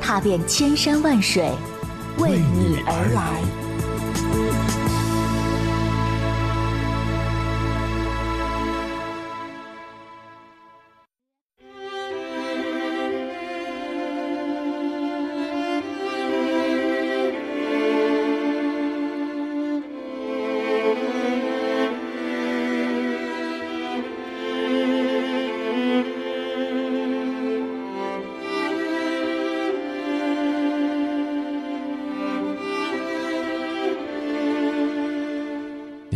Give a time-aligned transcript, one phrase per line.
[0.00, 1.50] 踏遍千山万水，
[2.18, 3.67] 为你而来。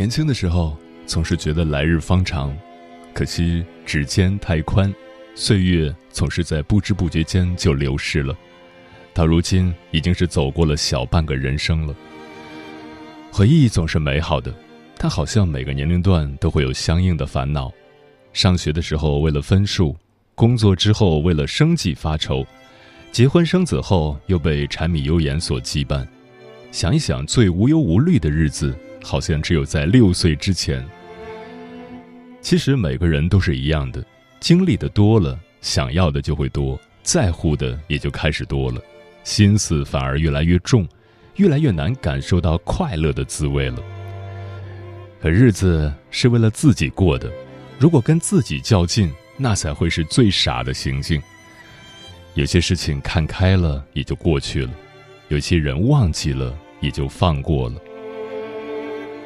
[0.03, 2.53] 年轻的时候总是觉得来日方长，
[3.13, 4.93] 可惜指尖太宽，
[5.33, 8.37] 岁月总是在不知不觉间就流逝了。
[9.13, 11.95] 到如今已经是走过了小半个人生了。
[13.31, 14.53] 回忆总是美好的，
[14.97, 17.71] 但好像每个年龄段都会有相应的烦恼。
[18.33, 19.95] 上学的时候为了分数，
[20.35, 22.45] 工作之后为了生计发愁，
[23.09, 26.05] 结婚生子后又被柴米油盐所羁绊。
[26.73, 28.77] 想一想，最无忧无虑的日子。
[29.03, 30.83] 好像只有在六岁之前。
[32.41, 34.03] 其实每个人都是一样的，
[34.39, 38.81] 经历的多了，想要的就会多，在乎的也就开始多了，
[39.23, 40.87] 心思反而越来越重，
[41.35, 43.77] 越来越难感受到快乐的滋味了。
[45.21, 47.31] 可日子是为了自己过的，
[47.79, 51.21] 如果跟自己较劲，那才会是最傻的行径。
[52.33, 54.71] 有些事情看开了也就过去了，
[55.29, 57.75] 有些人忘记了也就放过了。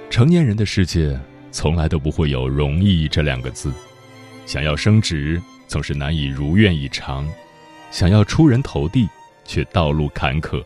[0.09, 1.19] 成年人的世界
[1.51, 3.71] 从来都不会有容易这两个字，
[4.45, 7.27] 想要升职总是难以如愿以偿，
[7.91, 9.07] 想要出人头地
[9.45, 10.63] 却道路坎坷，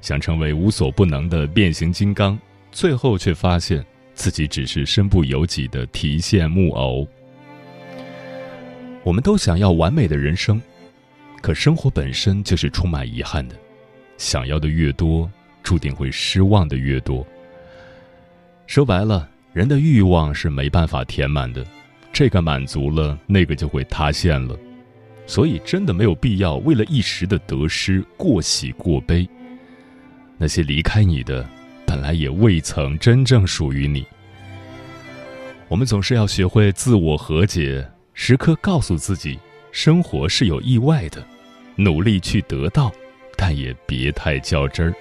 [0.00, 2.38] 想成为无所不能的变形金刚，
[2.70, 3.84] 最后却发现
[4.14, 7.06] 自己只是身不由己的提线木偶。
[9.02, 10.60] 我们都想要完美的人生，
[11.40, 13.56] 可生活本身就是充满遗憾的，
[14.18, 15.28] 想要的越多，
[15.62, 17.26] 注定会失望的越多。
[18.68, 21.66] 说白了，人的欲望是没办法填满的，
[22.12, 24.54] 这个满足了，那个就会塌陷了。
[25.26, 29.26] 所以，真的没有必要为了一时的得失过喜过悲。
[30.36, 31.48] 那些离开你的，
[31.86, 34.06] 本来也未曾真正属于你。
[35.68, 39.38] 我们总是要学会自我和解，时刻告诉自己，
[39.72, 41.26] 生活是有意外的，
[41.74, 42.92] 努力去得到，
[43.34, 44.94] 但也别太较真儿。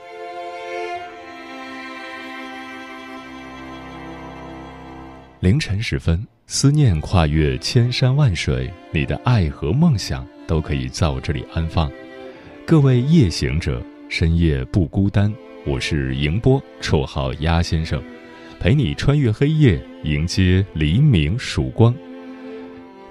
[5.40, 11.92] 凌晨时分，思念跨越千山万水，你的爱和梦想都可以在我这里安放。
[12.66, 15.32] 各位夜行者，深夜不孤单。
[15.64, 18.02] 我是迎波，绰号鸭先生，
[18.60, 21.94] 陪你穿越黑夜，迎接黎明曙光。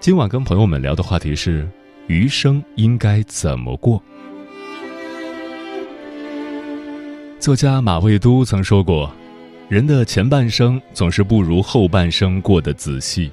[0.00, 1.64] 今晚跟朋友们聊的话题是：
[2.08, 4.02] 余生应该怎么过？
[7.38, 9.14] 作家马未都曾说过。
[9.68, 13.32] 人的前半生总是不如后半生过得仔细，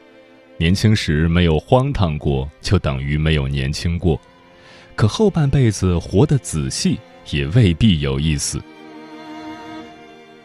[0.57, 4.19] 年轻时没有荒唐过，就等于没有年轻过。
[4.95, 6.97] 可后半辈子活得仔细，
[7.29, 8.59] 也未必有意思。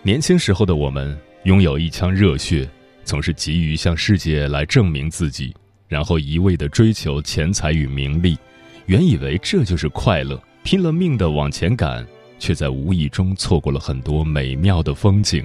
[0.03, 2.69] 年轻时候的我们拥有一腔热血，
[3.03, 5.55] 总是急于向世界来证明自己，
[5.88, 8.37] 然后一味的追求钱财与名利，
[8.84, 12.06] 原以为这就是快乐，拼了命的往前赶，
[12.38, 15.43] 却在无意中错过了很多美妙的风景。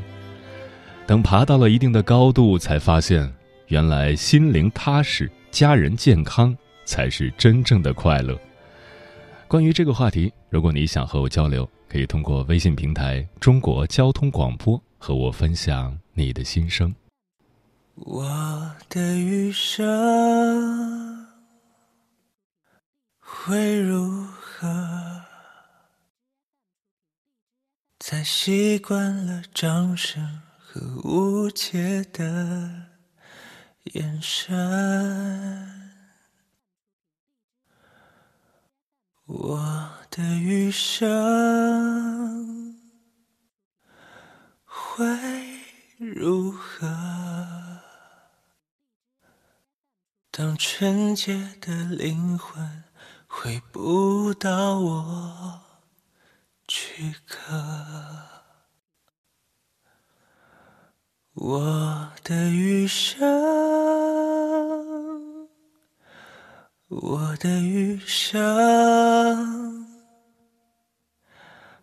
[1.05, 3.31] 等爬到了一定的高度，才发现，
[3.67, 6.55] 原来心灵踏实、家人健康
[6.85, 8.39] 才是真正的快乐。
[9.47, 16.95] 关于这个话题，如果你想和我交流，可以通过微信平台“中国交通广播”和我分享你的心声。
[17.95, 21.27] 我的余生
[23.19, 25.21] 会如何？
[27.99, 30.41] 在习惯了掌声。
[30.73, 32.87] 和无解的
[33.93, 35.91] 眼神，
[39.27, 41.15] 我的余生
[44.65, 45.05] 会
[45.99, 46.87] 如何？
[50.31, 52.83] 当纯洁的灵魂
[53.27, 55.61] 回不到我
[56.67, 58.32] 躯壳。
[61.35, 63.19] 我的余生，
[66.89, 68.37] 我的余生，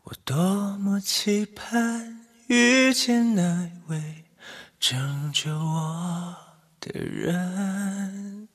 [0.05, 0.37] 我多
[0.79, 4.25] 么期盼遇见那位
[4.79, 6.37] 拯救我
[6.79, 8.49] 的人。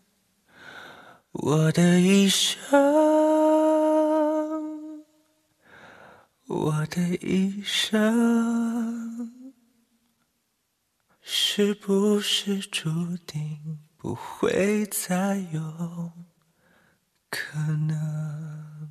[1.34, 2.72] 我的一生，
[6.48, 9.45] 我的一生，
[11.28, 16.12] 是不是注定不会再有
[17.32, 18.88] 可能？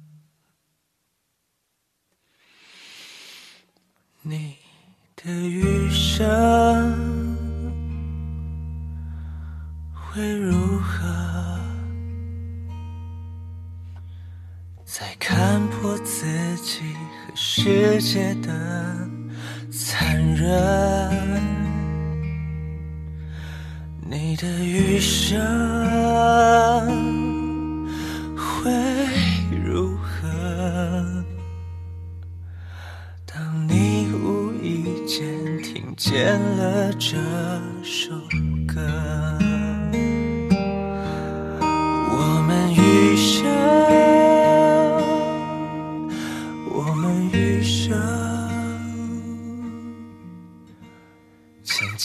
[4.22, 4.56] 你
[5.14, 7.36] 的余生
[9.94, 11.60] 会如何？
[14.84, 16.26] 在看破自
[16.56, 16.80] 己
[17.28, 19.08] 和世界的
[19.70, 21.03] 残忍，
[24.34, 26.63] 你的余生。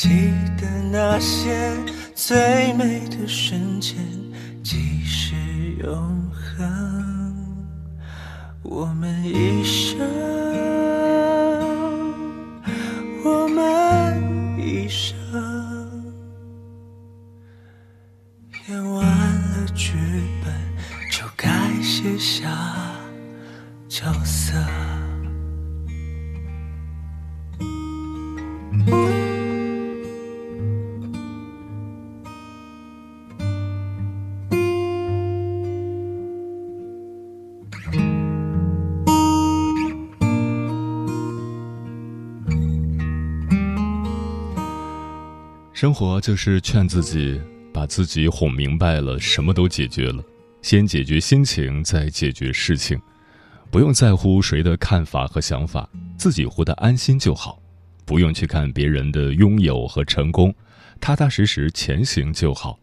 [0.10, 1.72] 记得那些
[2.16, 3.96] 最美的瞬间，
[4.64, 5.36] 即是
[5.84, 7.36] 永恒。
[8.64, 10.00] 我们一生，
[45.90, 47.42] 生活就是劝自己，
[47.74, 50.24] 把自己哄明白了，什么都解决了。
[50.62, 52.96] 先解决心情，再解决事情。
[53.72, 57.60] 不用在乎谁的看法和想法，自己活得安心就好；
[58.06, 60.54] 不用去看别人的拥有和成功，
[61.02, 62.78] 踏踏实实前行就好。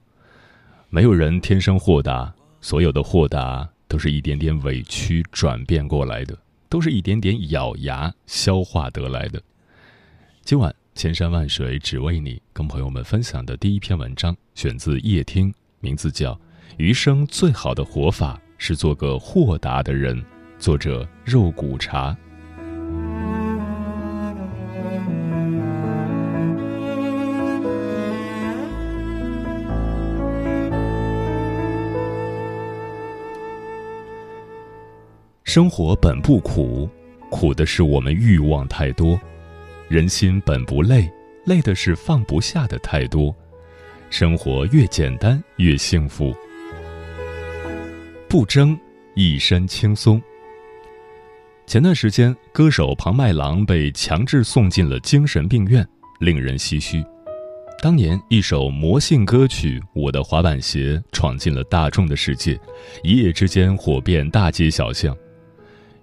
[0.91, 6.37] 没有人天生豁达，所有的豁达都是一点点委屈转变过来的，
[6.69, 9.41] 都是一点点咬牙消化得来的。
[10.43, 16.33] 今晚千山万水只为你，跟朋友们分享的第一篇文章选自夜听，名字叫
[16.79, 20.17] 《余生最好的活法是做个豁达的人》。
[20.59, 22.17] 作者肉骨茶。
[35.45, 36.89] 生活本不苦，
[37.31, 39.19] 苦的是我们欲望太多；
[39.89, 41.09] 人心本不累，
[41.45, 43.35] 累的是放不下的太多。
[44.11, 46.35] 生活越简单越幸福，
[48.29, 48.77] 不争，
[49.15, 50.21] 一身轻松。
[51.67, 55.87] 前段时间，歌手庞麦郎被强制送进了精神病院，
[56.21, 57.05] 令人唏嘘。
[57.81, 62.59] 当年一首魔性歌曲《我的滑板鞋》闯进了大众的世界，
[63.05, 65.17] 一夜之间火遍大街小巷。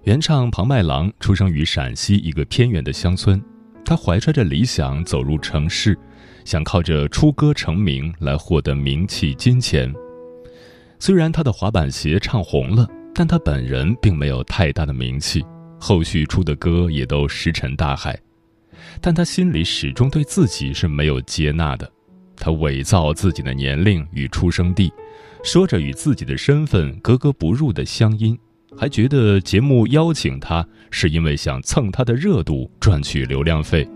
[0.04, 3.42] 原唱庞麦郎出生于陕西一个偏远的乡村，
[3.86, 5.98] 他怀揣着理想走入城市，
[6.46, 9.94] 想靠着出歌成名来获得名气金钱。
[11.00, 15.44] 虽然他的滑板鞋唱红了，但他本人并没有太大的名气。
[15.80, 18.18] 后续出的歌也都石沉大海，
[19.02, 21.92] 但他心里始终对自己是没有接纳的。
[22.38, 24.92] 他伪造自己的年龄与出生地，
[25.44, 28.40] 说着与自己的身份格格不入的乡音，
[28.77, 33.88] 还觉得节目邀请他是因为想蹭他的热度赚取流量费。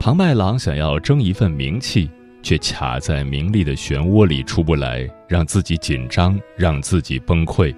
[0.00, 2.10] 庞麦郎想要争一份名气，
[2.42, 7.74] 却卡在名利的漩涡里出不来，让自己紧张，让自己崩溃。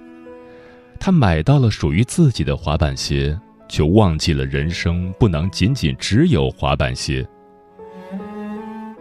[0.99, 7.27] 他买到了属于自己的滑板鞋，却忘记了人生不能仅仅只有滑板鞋。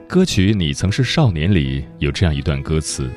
[0.07, 3.11] 歌曲《你曾是少年》里有这样一段歌词：“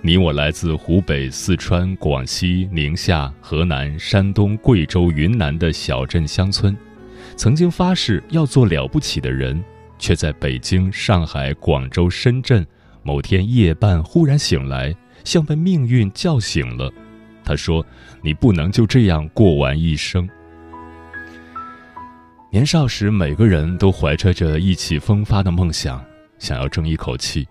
[0.00, 6.76] 你我来自湖北、四川、广西、宁夏、河南、山东、贵州、云南的小镇乡村，
[7.36, 9.62] 曾经发誓要做了不起的人，
[9.98, 12.64] 却在北京、上海、广州、深圳
[13.02, 16.92] 某天夜半忽然醒来，像被命运叫醒了。”
[17.44, 17.84] 他说
[18.22, 20.28] ：“你不能就这样过完一生。”
[22.52, 26.02] 年少时，每个人都怀揣着意气风发的梦想，
[26.38, 27.48] 想要争一口气。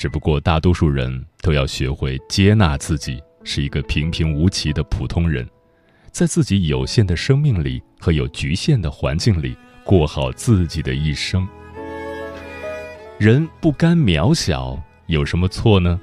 [0.00, 5.46] 只不过，大多数人都要学会接纳自己是一个平平无奇的普通人，
[6.10, 9.54] 在自己有限的生命里和有局限的环境里
[9.84, 11.46] 过好自己的一生。
[13.18, 16.00] 人不甘渺小，有什么错呢？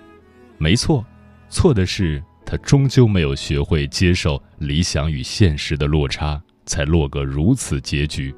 [0.59, 1.03] 没错，
[1.49, 6.39] 错的是他终究没有学会接受理想与现实的落差。
[6.67, 8.35] 才落个如此结局。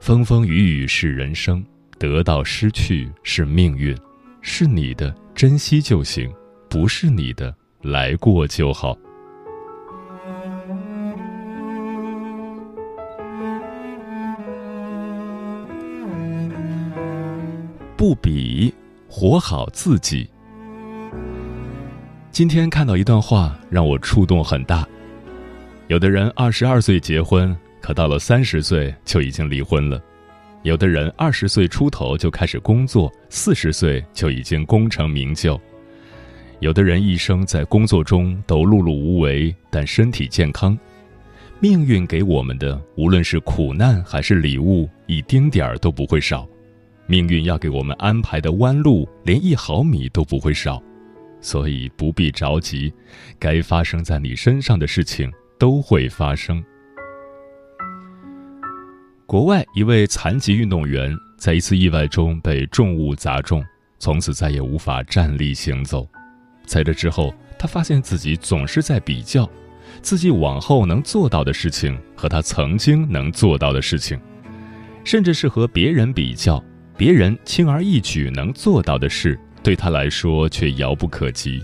[0.00, 1.62] 风风雨雨是人生，
[1.98, 3.94] 得到失去是命运，
[4.46, 6.30] 是你的珍惜就行，
[6.68, 8.94] 不是你的来过就好。
[17.96, 18.72] 不比，
[19.08, 20.28] 活好自己。
[22.30, 24.86] 今天看到一段话，让我触动很大。
[25.88, 29.98] 有的人二十二岁结婚，可到了三十岁就已经离婚了；
[30.64, 35.60] 有的人二十岁出头就开始工作，四十岁就已经功成名就；
[36.60, 40.76] 有的人一生在工作中都碌碌无为，但身体健康。
[41.60, 46.48] 命运给我们的，无论是苦难还是礼物，一丁点儿都不会少。
[47.06, 50.82] 命运要给我们安排的弯路，连一毫米都不会少。
[51.42, 52.90] 所以不必着急，
[53.38, 55.30] 该发生在你身上的事情。
[55.56, 56.62] 都会发生。
[59.34, 63.64] 国外一位残疾运动员在一次意外中被重物砸中，
[63.98, 66.06] 从此再也无法站立行走。
[66.64, 69.50] 在这之后，他发现自己总是在比较
[70.00, 74.16] 自己往后能做到的事情和他曾经能做到的事情，
[75.02, 76.64] 甚至是和别人比较，
[76.96, 81.60] 别人轻而易举能做到的事，对他来说却遥不可及。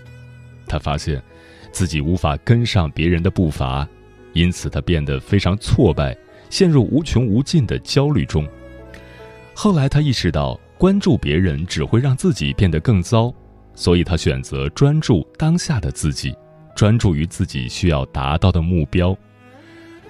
[0.67, 1.23] 他发现。
[1.71, 3.87] 自己无法跟上别人的步伐，
[4.33, 6.17] 因此他变得非常挫败，
[6.51, 8.47] 陷入无穷无尽的焦虑中。
[9.55, 13.33] 后来他意识到，关注别人只会让自己变得更糟，
[13.75, 16.35] 所以他选择专注当下的自己，
[16.77, 19.17] 专注于自己需要达到的目标。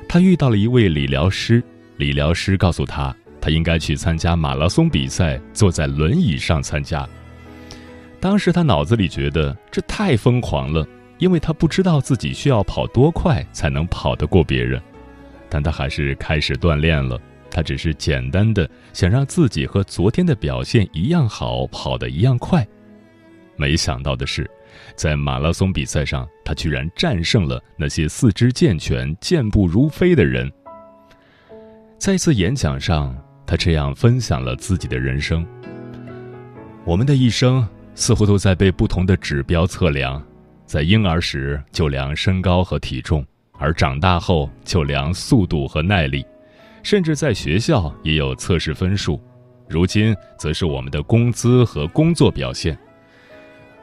[0.08, 1.62] 他遇到了一位理疗师，
[1.96, 7.08] 理疗师告诉他，他应该去参加马拉松比赛，坐在轮椅上参加。
[8.18, 10.84] 当时他脑子里觉得这太疯狂了。
[11.20, 14.80] 因为他不知道自己需要跑多快才能跑得过别人，
[15.50, 17.20] 但他还是开始锻炼了。
[17.50, 22.66] 他只是简单的想让自己和昨天的表现一样好，跑得一样快。
[23.56, 24.48] 没想到的是，
[24.94, 30.50] 在马拉松比赛上，他居然战胜了那些四肢健全、健步如飞的人。
[31.98, 33.14] 在一次演讲上，
[33.44, 35.44] 他这样分享了自己的人生：
[36.84, 40.24] 我们的一生似乎都在被不同的指标测量。
[40.64, 43.26] 在婴儿时就量身高和体重，
[43.60, 46.24] 而长大后就量速度和耐力，
[46.82, 49.20] 甚至在学校也有测试分数。
[49.68, 52.76] 如今则是我们的工资和工作表现。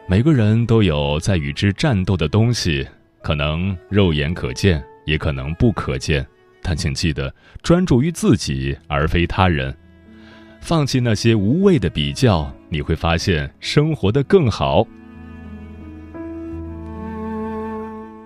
[0.10, 2.86] 每个人都有在与之战斗的东西，
[3.22, 6.26] 可能肉眼可见，也可能不可见。
[6.62, 9.74] 但请记得专注于自己，而非他人。
[10.60, 14.86] 放弃那些无谓的比较，你会发现生活的更好。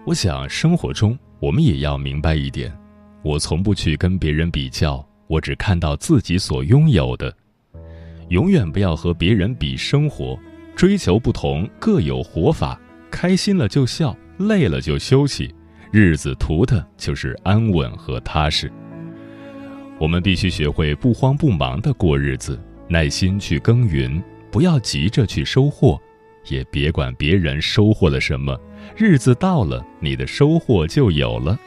[0.05, 2.71] 我想，生活中我们也要明白一点：
[3.23, 7.35] 我从不去跟别人比较，我只看到自己所拥有的。
[8.29, 10.37] 永远不要和别人比生活，
[10.75, 12.79] 追求不同，各有活法。
[13.09, 15.53] 开心了就笑，累了就休息，
[15.91, 18.71] 日子图的就是安稳和踏实。
[19.97, 22.57] 我们必须学会不慌不忙的过日子，
[22.87, 24.21] 耐心去耕耘，
[24.51, 25.99] 不要急着去收获，
[26.49, 28.55] 也别管别人收获了什么。
[28.95, 31.57] 日子到了，你的收获就有了。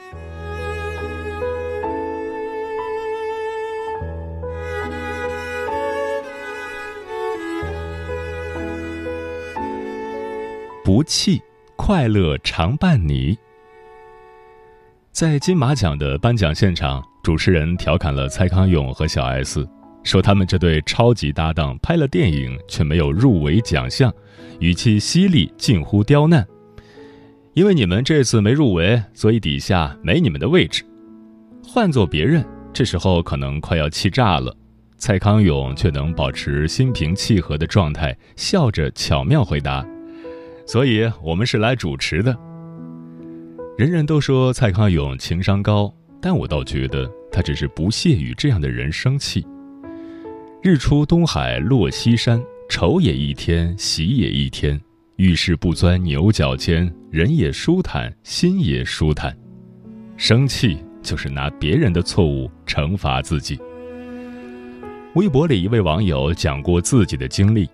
[10.85, 11.41] 不弃，
[11.77, 13.37] 快乐常伴你。
[15.11, 19.67] 在金马奖的颁奖现场，主持人调侃了蔡康永和小 S，
[20.03, 24.13] 说他们这对超级搭档拍了电影却没有入围奖项，
[24.61, 26.47] 语气犀利，近乎刁难。
[27.55, 30.83] 因为你们这次没入围，所以底下没你们的位置。
[31.63, 34.55] 换做别人，这时候可能快要气炸了。
[34.99, 39.87] 蔡康永却能保持心平气和的状态，笑着巧妙回答
[40.67, 42.37] ：“所以我们是来主持的。”
[43.79, 49.47] 人人都说蔡康永情商高，但我倒觉得他只是不屑与这样的人生气。
[50.61, 54.81] 日出东海落西山，愁也一天，喜也一天。
[55.17, 59.37] 遇事不钻牛角尖，人也舒坦，心也舒坦。
[60.17, 63.57] 生气就是拿别人的错误惩罚自己。
[65.15, 67.69] 微博里一位网友讲过自己的经历：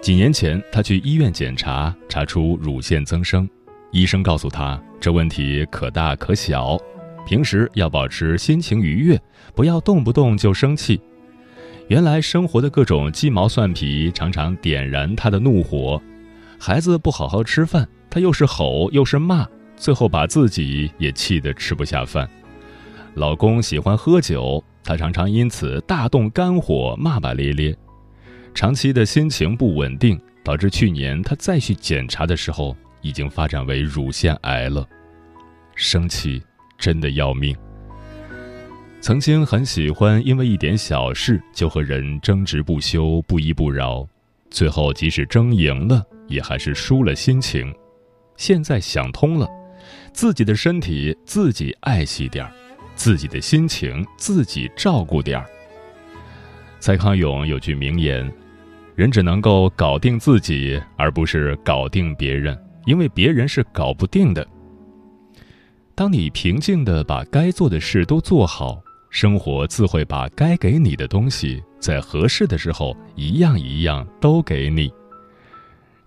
[0.00, 3.46] 几年前，他去医院检查，查出乳腺增生，
[3.90, 6.78] 医生告诉他，这问题可大可小，
[7.26, 9.20] 平时要保持心情愉悦，
[9.54, 10.98] 不要动不动就生气。
[11.88, 16.00] 原来生活的各种鸡毛蒜皮常常点燃他的怒火，
[16.58, 19.46] 孩子不好好吃饭，他又是吼又是骂，
[19.76, 22.28] 最后把自己也气得吃不下饭。
[23.14, 24.62] 老公喜欢喝酒。
[24.84, 27.76] 他常常因此大动肝火，骂骂咧咧，
[28.54, 34.88] 长期的心情不稳定，导致去年他再去检查的时候，已经发展为乳腺癌了。
[35.74, 36.42] 生气
[36.78, 37.54] 真的要命。
[39.02, 44.08] 曾经很喜欢因为一点小事就和人争执不休、不依不饶，
[44.48, 47.74] 最后即使争赢了，也还是输了心情。
[48.36, 49.48] 现在想通了，
[50.12, 52.52] 自己的身体自己爱惜点儿。
[52.94, 55.46] 自己的心情自己照顾点儿。
[56.80, 58.28] 蔡康永有句名言
[58.96, 64.44] ：“人只能够搞定自己，而不是搞定别人，因为别人是搞不定的。”
[65.94, 74.92] 当你平静的把该做的事都做好，生活自会把该给你的东西，在合适的时候一样一样都给你。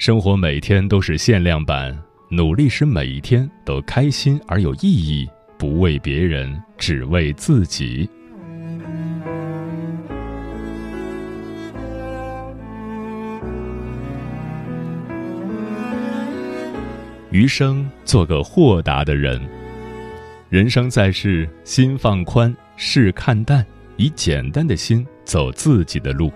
[0.01, 1.95] 生活每天都是限量版，
[2.27, 5.29] 努力使每一天都开心而有意义。
[5.59, 8.09] 不为别人，只为自己。
[17.29, 19.39] 余生做个豁达的人。
[20.49, 23.63] 人生在世，心放宽，事看淡，
[23.97, 26.31] 以简单的心走自己的路，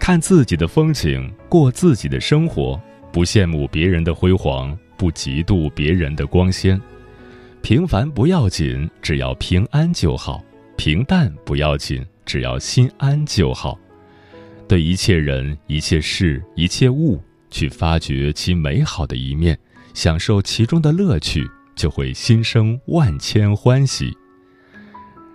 [0.00, 2.76] 看自己的风景，过自己的生活，
[3.12, 6.80] 不羡慕别人的辉煌，不嫉妒别人的光鲜。
[7.62, 10.40] 平凡不要紧，只要平安就好；
[10.76, 13.78] 平淡不要紧，只要心安就好。
[14.68, 19.58] 对一切人、一切事、一切物，去发掘其美好的一面，
[19.94, 24.14] 享受其中的乐趣，就会心生万千欢喜。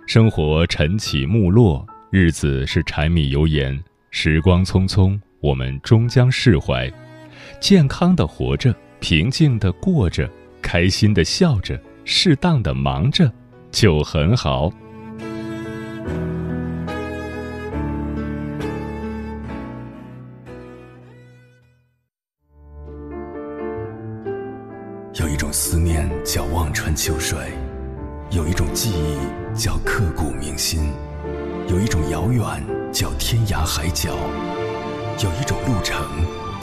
[0.06, 6.90] 生活晨起暮落，日子是柴米油盐，时光匆匆，我们终将释怀。
[7.60, 10.28] 健康的活着，平静的过着，
[10.62, 11.78] 开心的笑着。
[12.06, 13.32] 适当的忙着，
[13.70, 14.70] 就很好。
[25.14, 27.38] 有一种思念叫望穿秋水，
[28.30, 30.92] 有一种记忆叫刻骨铭心，
[31.68, 32.42] 有一种遥远
[32.92, 34.10] 叫天涯海角，
[35.22, 35.96] 有一种路程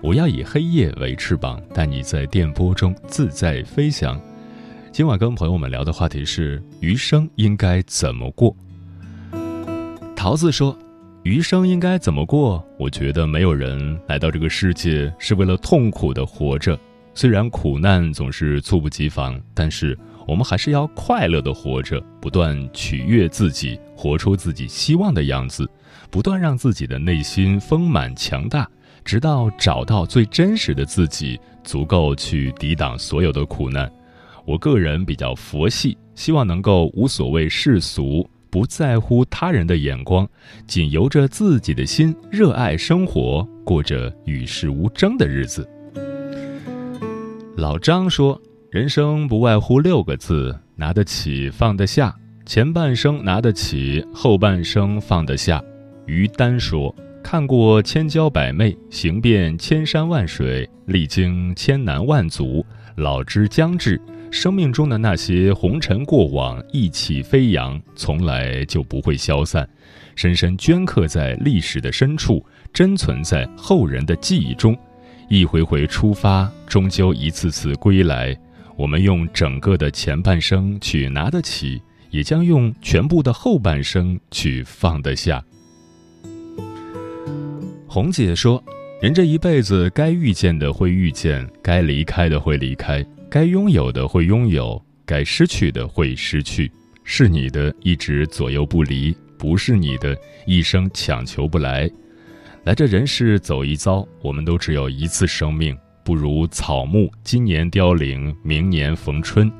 [0.00, 4.20] 我要以黑夜为翅膀，带你在电波中自在飞翔。
[4.92, 8.54] 今晚跟朋友们聊的话题是余生应该怎么过。
[10.14, 10.76] 桃子说
[11.24, 12.64] ：“余生应该怎么过？
[12.78, 16.78] 我觉得没有人来到这个世界是为了痛苦的活着。
[17.12, 25.68] 虽然苦难总是猝不及防，但是我们还是要快乐的活着，不断取悦自己，活出自己希望的样子，
[26.08, 28.68] 不断让自己的内心丰满强大，
[29.08, 33.90] 直到找到最真实的自己，足够去抵挡所有的苦难。”
[34.44, 40.28] 我个人比较佛系，希望能够无所谓世俗，不在乎他人的眼光，
[40.66, 45.66] 仅由着自己的心，热爱生活，过着与世无争的日子。
[47.56, 48.38] 老张说
[48.70, 52.14] ：“人生不外乎六个字，拿得起，放得下。
[52.44, 55.64] 前半生拿得起，后半生放得下。”
[56.04, 62.64] 于丹说：“看过千娇百媚，行遍千山万水，历经千难万阻，
[62.96, 64.00] 老之将至。”
[64.30, 69.66] 生命中的那些红尘过往，意气飞扬，从来就不会消散，
[70.16, 74.76] 深深镌刻在历史的深处，珍存在后人的记忆中。
[75.30, 78.38] 一回回出发，终究一次次归来。
[78.76, 85.42] 我们用整个的前半生去拿得起，也将用全部的后半生去放得下。
[87.98, 88.62] 红姐说
[89.02, 96.70] ：“人这一辈子，该遇见的会遇见，该离开的会离开。”该拥有的会拥有，该失去的会失去。
[97.02, 101.90] 是你的一直左右不离，不是你的一生强求不来。
[102.62, 109.50] 来这人世走一遭，我们都只有一次生命，不如草木，今年凋零，明年逢春。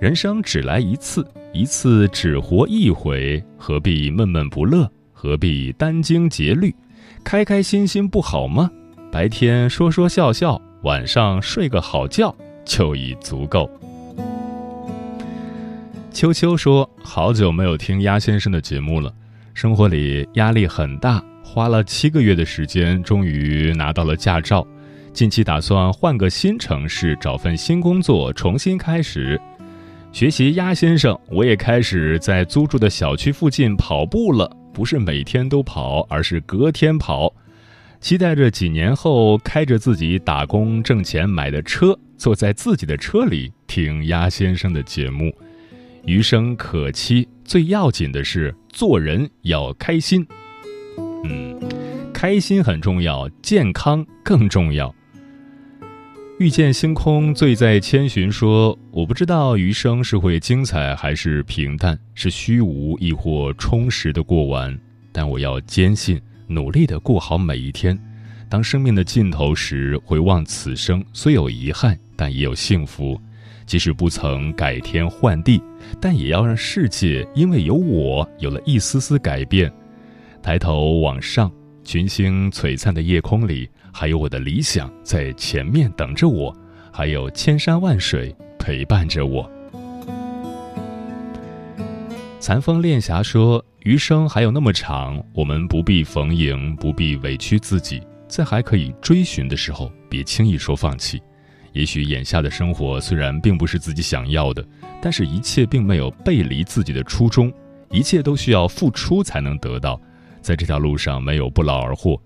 [0.00, 4.90] 人生只来一次，一次只活一回，何必闷闷不乐？
[5.12, 6.74] 何必殚精竭虑？
[7.26, 8.70] 开开心心不好吗？
[9.10, 12.32] 白天说说笑笑，晚上睡个好觉
[12.64, 13.68] 就已足够。
[16.12, 19.12] 秋秋说：“好久没有听鸭先生的节目了，
[19.54, 24.64] 生活里压力很大，花了七个月的时间，终于拿到了驾照。
[25.12, 29.36] 近期打算换个新城市，找份新工作，重新开始。”
[30.12, 34.48] 学习鸭先生，我也开始在租住的小区附近跑步了。
[34.76, 37.32] 不是每天都跑，而是隔天跑。
[37.98, 45.34] 期待着几年后开着自己打工挣钱买的车，坐在自己的车里听鸭先生的节目。
[46.04, 50.26] 余生可期，最要紧的是做人要开心。
[51.24, 51.58] 嗯，
[52.12, 54.94] 开心很重要，健康更重要。
[56.38, 58.30] 遇见星空，醉在千寻。
[58.30, 64.78] 说：“我不知道余生是会精彩还是平淡，是虚无亦或充实的过完。
[65.12, 67.98] 但我要坚信，努力的过好每一天。
[68.50, 73.18] 当生命的尽头时，回望此生，虽有遗憾，但也有幸福。
[73.64, 75.62] 即使不曾改天换地，
[75.98, 79.72] 但也要让世界因为有我有了一丝丝改变。
[80.42, 81.50] 抬头往上，
[81.86, 86.54] 群星璀璨的夜空里。”还有我的理想在前面等着我，
[86.92, 89.50] 还有千山万水陪伴着我。
[92.38, 101.18] 残风恋霞说：“余生还有那么长，我们不必逢迎，不必委屈自己，在还可以追寻的时候，别轻易说放弃。
[101.72, 104.62] 也许眼下的生活虽然并不是自己想要的，
[105.00, 107.50] 但是一切并没有背离自己的初衷，
[107.90, 109.98] 一切都需要付出才能得到，
[110.46, 112.22] 在这条路上没有不劳而获。”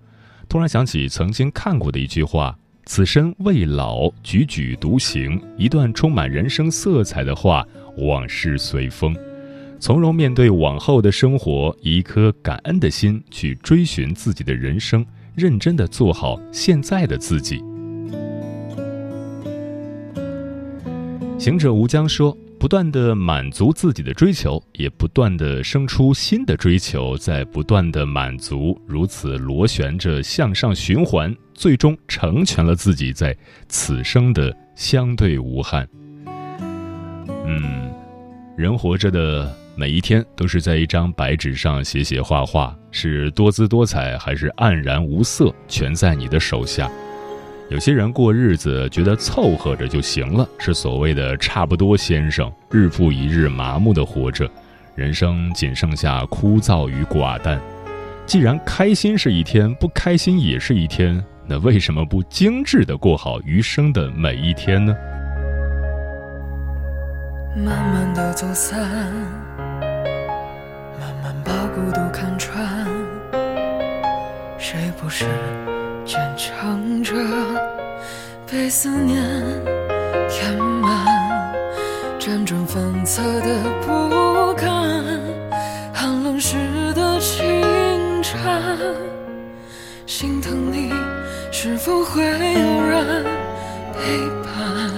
[0.47, 7.67] 突然想起曾经看过的一句话：“此生未老，踽踽独行。”一段充满人生色彩的话。
[7.97, 9.15] 往事随风，
[9.79, 15.05] 从容面对往后的生活，以一颗感恩的心去追寻自己的人生，
[15.35, 17.63] 认真的做好现在的自己。
[21.39, 22.35] 行者无疆说。
[22.61, 33.35] 不断的满足自己的追求，也不断的生出新的追求，在不断的满足，如此螺旋着向上循环，最终成全了自己在
[33.67, 35.89] 此生的相对无憾。
[37.47, 37.91] 嗯，
[38.59, 46.91] 人活着的每一天都是在一张白纸上写写画画，是多姿多彩还是黯然无色，全在你的手下。
[47.71, 54.51] 有些人过日子觉得凑合着就行了，是所谓的差不多先生，日复一日麻木的活着，
[54.97, 57.61] 人生仅剩下枯燥与寡淡。
[58.27, 64.93] 既然开心是一天，不开心也是一天，那为什么不精致的过好余生的每一天呢？
[67.55, 68.81] 慢慢的走散，
[70.99, 72.85] 慢慢把孤独看穿，
[74.59, 75.25] 谁不是？
[76.05, 77.15] 坚强着，
[78.51, 79.23] 被思念
[80.29, 81.07] 填满，
[82.19, 83.47] 辗转反侧的
[83.87, 84.67] 不甘，
[85.93, 86.57] 寒冷时
[86.95, 87.43] 的清
[88.23, 88.77] 颤，
[90.07, 90.93] 心疼你
[91.53, 93.25] 是否会有人
[93.95, 94.90] 陪伴？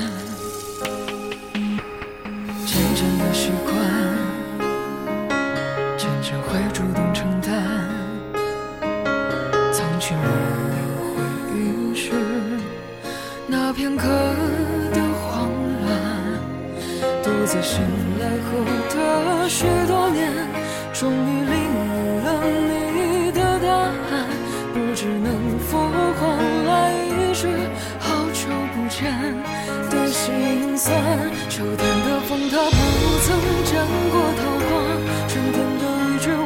[18.45, 18.49] 后
[18.95, 20.31] 的许多年，
[20.93, 22.29] 终于领悟了
[22.97, 24.13] 你的答案。
[24.75, 25.79] 不知能否
[26.19, 26.21] 换
[26.65, 27.47] 来一句
[27.99, 28.41] 好久
[28.73, 29.01] 不见
[29.91, 30.95] 的心酸。
[31.49, 32.79] 秋天的风，它不
[33.25, 33.27] 曾
[33.65, 33.71] 见
[34.11, 34.71] 过桃花；
[35.29, 36.43] 春天的雨却温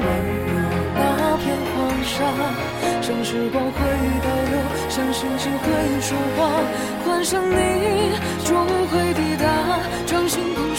[0.46, 0.54] 柔，
[0.94, 1.00] 那
[1.38, 2.14] 片黄沙。
[3.02, 3.78] 像时光会
[4.24, 4.54] 倒流，
[4.88, 5.64] 像星星会
[6.00, 6.38] 说话，
[7.04, 7.54] 幻想你
[8.44, 9.46] 终会抵达，
[10.06, 10.75] 掌心捧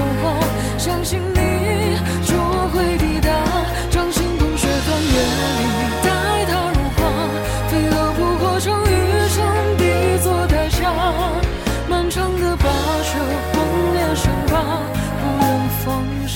[0.00, 0.24] 守候，
[0.78, 1.38] 相信你
[2.24, 2.32] 终
[2.70, 3.28] 会抵达。
[3.90, 5.60] 掌心捧雪翻越里，
[6.02, 6.08] 待
[6.48, 6.98] 它融化，
[7.68, 8.88] 飞蛾扑火成余
[9.28, 9.36] 生
[9.76, 9.82] 的
[10.22, 10.80] 作代价。
[11.88, 12.64] 漫长的跋
[13.08, 13.10] 涉，
[13.52, 13.54] 轰
[13.94, 14.54] 烈伤疤，
[15.20, 15.44] 不愿
[15.84, 15.86] 放
[16.26, 16.34] 下。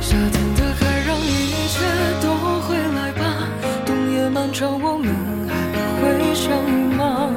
[0.00, 1.74] 夏天的海让一切
[2.22, 2.26] 都
[2.60, 3.20] 回来吧，
[3.84, 5.08] 冬夜漫长，我们
[5.48, 5.52] 还
[6.00, 7.30] 会相遇吗？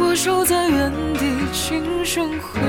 [0.00, 1.20] 我守在原地，
[1.52, 2.60] 轻声回